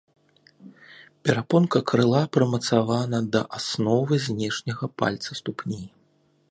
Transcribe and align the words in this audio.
Перапонка 1.23 1.79
крыла 1.91 2.23
прымацавана 2.37 3.19
да 3.35 3.41
асновы 3.59 4.15
знешняга 4.29 4.85
пальца 5.03 5.31
ступні. 5.45 5.83